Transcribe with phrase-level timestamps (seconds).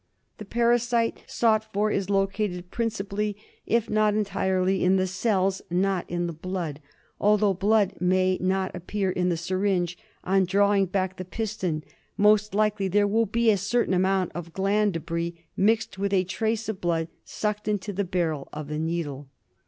[0.39, 6.25] The parasite sought for is located principally, if not entirely, in the cells— not in
[6.25, 6.81] the blood.
[7.19, 11.83] Although blood may not appear in the syringe on drawing back the piston,
[12.17, 16.67] most likely there will be a certain amount of gland debris mixed with a trace
[16.67, 19.29] of blood sucked into the barrel of the needle.